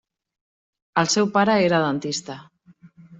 [1.01, 2.39] El seu pare era dentista.